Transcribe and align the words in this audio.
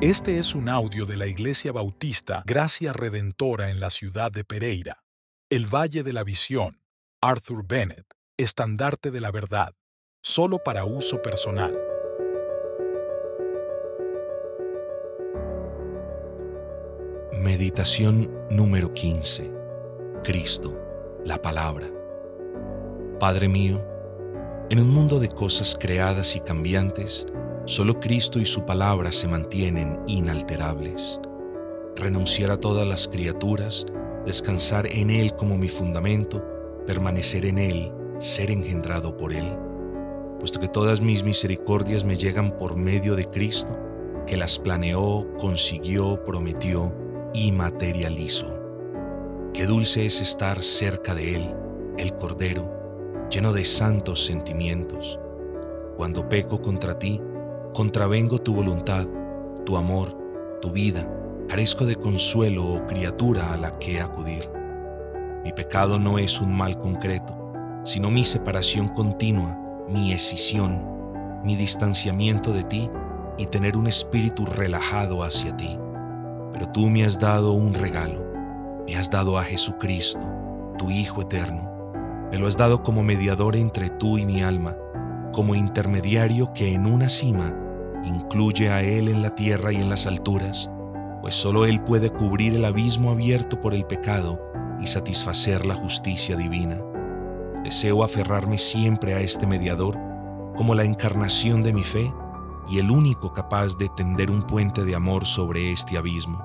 Este 0.00 0.38
es 0.38 0.54
un 0.54 0.68
audio 0.68 1.06
de 1.06 1.16
la 1.16 1.26
Iglesia 1.26 1.72
Bautista 1.72 2.44
Gracia 2.46 2.92
Redentora 2.92 3.68
en 3.68 3.80
la 3.80 3.90
ciudad 3.90 4.30
de 4.30 4.44
Pereira. 4.44 5.02
El 5.50 5.66
Valle 5.66 6.04
de 6.04 6.12
la 6.12 6.22
Visión. 6.22 6.80
Arthur 7.20 7.66
Bennett. 7.66 8.06
Estandarte 8.36 9.10
de 9.10 9.20
la 9.20 9.32
Verdad. 9.32 9.74
Solo 10.22 10.60
para 10.62 10.84
uso 10.84 11.20
personal. 11.20 11.76
Meditación 17.32 18.30
número 18.52 18.94
15. 18.94 19.52
Cristo, 20.22 20.80
la 21.24 21.42
palabra. 21.42 21.90
Padre 23.18 23.48
mío, 23.48 23.84
en 24.70 24.78
un 24.78 24.90
mundo 24.90 25.18
de 25.18 25.28
cosas 25.28 25.76
creadas 25.76 26.36
y 26.36 26.40
cambiantes, 26.40 27.26
Solo 27.68 28.00
Cristo 28.00 28.38
y 28.38 28.46
su 28.46 28.64
palabra 28.64 29.12
se 29.12 29.28
mantienen 29.28 30.00
inalterables. 30.06 31.20
Renunciar 31.96 32.50
a 32.50 32.56
todas 32.56 32.86
las 32.86 33.08
criaturas, 33.08 33.84
descansar 34.24 34.86
en 34.86 35.10
Él 35.10 35.36
como 35.36 35.58
mi 35.58 35.68
fundamento, 35.68 36.42
permanecer 36.86 37.44
en 37.44 37.58
Él, 37.58 37.92
ser 38.16 38.50
engendrado 38.50 39.18
por 39.18 39.34
Él. 39.34 39.54
Puesto 40.38 40.60
que 40.60 40.68
todas 40.68 41.02
mis 41.02 41.24
misericordias 41.24 42.04
me 42.04 42.16
llegan 42.16 42.56
por 42.56 42.74
medio 42.74 43.16
de 43.16 43.26
Cristo, 43.26 43.78
que 44.26 44.38
las 44.38 44.58
planeó, 44.58 45.26
consiguió, 45.38 46.24
prometió 46.24 46.94
y 47.34 47.52
materializó. 47.52 48.62
Qué 49.52 49.66
dulce 49.66 50.06
es 50.06 50.22
estar 50.22 50.62
cerca 50.62 51.14
de 51.14 51.36
Él, 51.36 51.54
el 51.98 52.14
Cordero, 52.14 53.28
lleno 53.30 53.52
de 53.52 53.66
santos 53.66 54.24
sentimientos. 54.24 55.20
Cuando 55.98 56.30
peco 56.30 56.62
contra 56.62 56.98
ti, 56.98 57.20
Contravengo 57.74 58.40
tu 58.40 58.54
voluntad, 58.54 59.06
tu 59.64 59.76
amor, 59.76 60.16
tu 60.60 60.70
vida. 60.72 61.06
Carezco 61.48 61.84
de 61.84 61.96
consuelo 61.96 62.66
o 62.66 62.86
criatura 62.86 63.52
a 63.52 63.56
la 63.56 63.78
que 63.78 64.00
acudir. 64.00 64.50
Mi 65.44 65.52
pecado 65.52 65.98
no 65.98 66.18
es 66.18 66.40
un 66.40 66.56
mal 66.56 66.78
concreto, 66.78 67.36
sino 67.84 68.10
mi 68.10 68.24
separación 68.24 68.88
continua, 68.88 69.58
mi 69.88 70.12
escisión, 70.12 70.82
mi 71.44 71.56
distanciamiento 71.56 72.52
de 72.52 72.64
ti 72.64 72.90
y 73.36 73.46
tener 73.46 73.76
un 73.76 73.86
espíritu 73.86 74.44
relajado 74.44 75.22
hacia 75.22 75.56
ti. 75.56 75.78
Pero 76.52 76.68
tú 76.70 76.88
me 76.88 77.04
has 77.04 77.20
dado 77.20 77.52
un 77.52 77.74
regalo, 77.74 78.26
me 78.86 78.96
has 78.96 79.10
dado 79.10 79.38
a 79.38 79.44
Jesucristo, 79.44 80.20
tu 80.78 80.90
Hijo 80.90 81.22
eterno. 81.22 81.70
Me 82.32 82.38
lo 82.38 82.46
has 82.46 82.56
dado 82.56 82.82
como 82.82 83.02
mediador 83.04 83.56
entre 83.56 83.88
tú 83.88 84.18
y 84.18 84.26
mi 84.26 84.42
alma 84.42 84.76
como 85.38 85.54
intermediario 85.54 86.52
que 86.52 86.74
en 86.74 86.84
una 86.84 87.08
cima 87.08 87.54
incluye 88.02 88.70
a 88.70 88.82
Él 88.82 89.06
en 89.06 89.22
la 89.22 89.36
tierra 89.36 89.72
y 89.72 89.76
en 89.76 89.88
las 89.88 90.08
alturas, 90.08 90.68
pues 91.22 91.36
solo 91.36 91.64
Él 91.64 91.80
puede 91.80 92.10
cubrir 92.10 92.56
el 92.56 92.64
abismo 92.64 93.12
abierto 93.12 93.60
por 93.60 93.72
el 93.72 93.84
pecado 93.84 94.40
y 94.80 94.88
satisfacer 94.88 95.64
la 95.64 95.76
justicia 95.76 96.34
divina. 96.34 96.82
Deseo 97.62 98.02
aferrarme 98.02 98.58
siempre 98.58 99.14
a 99.14 99.20
este 99.20 99.46
mediador 99.46 99.96
como 100.56 100.74
la 100.74 100.82
encarnación 100.82 101.62
de 101.62 101.72
mi 101.72 101.84
fe 101.84 102.12
y 102.68 102.80
el 102.80 102.90
único 102.90 103.32
capaz 103.32 103.78
de 103.78 103.88
tender 103.90 104.32
un 104.32 104.42
puente 104.42 104.84
de 104.84 104.96
amor 104.96 105.24
sobre 105.24 105.70
este 105.70 105.96
abismo. 105.96 106.44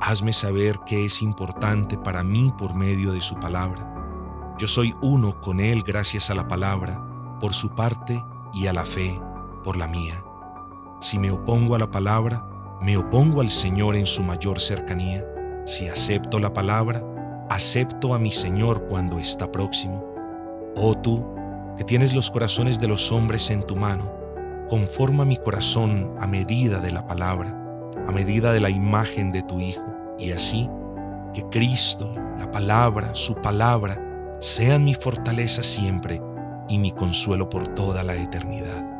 Hazme 0.00 0.32
saber 0.32 0.78
que 0.86 1.04
es 1.04 1.20
importante 1.20 1.98
para 1.98 2.24
mí 2.24 2.50
por 2.56 2.74
medio 2.74 3.12
de 3.12 3.20
su 3.20 3.34
palabra. 3.34 4.54
Yo 4.58 4.66
soy 4.66 4.96
uno 5.02 5.38
con 5.42 5.60
Él 5.60 5.82
gracias 5.82 6.30
a 6.30 6.34
la 6.34 6.48
palabra 6.48 7.09
por 7.40 7.54
su 7.54 7.74
parte 7.74 8.22
y 8.52 8.66
a 8.66 8.72
la 8.72 8.84
fe 8.84 9.18
por 9.64 9.76
la 9.76 9.86
mía. 9.86 10.22
Si 11.00 11.18
me 11.18 11.30
opongo 11.30 11.74
a 11.74 11.78
la 11.78 11.90
palabra, 11.90 12.46
me 12.80 12.96
opongo 12.96 13.40
al 13.40 13.50
Señor 13.50 13.96
en 13.96 14.06
su 14.06 14.22
mayor 14.22 14.60
cercanía. 14.60 15.26
Si 15.66 15.88
acepto 15.88 16.38
la 16.38 16.52
palabra, 16.52 17.02
acepto 17.48 18.14
a 18.14 18.18
mi 18.18 18.32
Señor 18.32 18.86
cuando 18.88 19.18
está 19.18 19.50
próximo. 19.50 20.04
Oh 20.76 20.96
tú, 20.96 21.26
que 21.76 21.84
tienes 21.84 22.14
los 22.14 22.30
corazones 22.30 22.80
de 22.80 22.88
los 22.88 23.10
hombres 23.12 23.50
en 23.50 23.62
tu 23.66 23.76
mano, 23.76 24.12
conforma 24.68 25.24
mi 25.24 25.36
corazón 25.36 26.14
a 26.20 26.26
medida 26.26 26.78
de 26.78 26.90
la 26.90 27.06
palabra, 27.06 27.56
a 28.06 28.12
medida 28.12 28.52
de 28.52 28.60
la 28.60 28.70
imagen 28.70 29.32
de 29.32 29.42
tu 29.42 29.60
Hijo, 29.60 29.84
y 30.18 30.32
así 30.32 30.68
que 31.34 31.42
Cristo, 31.48 32.14
la 32.38 32.50
palabra, 32.50 33.14
su 33.14 33.34
palabra, 33.36 34.36
sean 34.40 34.84
mi 34.84 34.94
fortaleza 34.94 35.62
siempre 35.62 36.20
y 36.70 36.78
mi 36.78 36.92
consuelo 36.92 37.48
por 37.48 37.68
toda 37.68 38.02
la 38.04 38.14
eternidad. 38.14 38.99